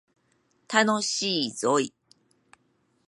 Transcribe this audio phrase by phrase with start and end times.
[0.67, 1.93] 楽しいぞい